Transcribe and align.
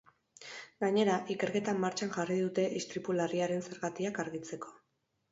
Gainera, 0.83 1.17
ikerketa 1.33 1.75
martxan 1.83 2.13
jarri 2.15 2.37
dute 2.39 2.65
istripu 2.79 3.15
larriaren 3.17 3.61
zergatiak 3.67 4.19
argitzeko. 4.25 4.73